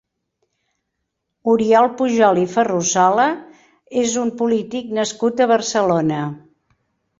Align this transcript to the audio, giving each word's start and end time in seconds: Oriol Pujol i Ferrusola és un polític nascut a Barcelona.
Oriol 1.53 1.89
Pujol 1.99 2.41
i 2.45 2.47
Ferrusola 2.55 3.27
és 4.07 4.17
un 4.25 4.35
polític 4.41 4.91
nascut 5.03 5.47
a 5.47 5.51
Barcelona. 5.55 6.27